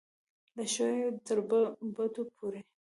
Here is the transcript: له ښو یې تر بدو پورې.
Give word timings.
له 0.55 0.63
ښو 0.73 0.87
یې 0.99 1.07
تر 1.25 1.37
بدو 1.95 2.23
پورې. 2.35 2.61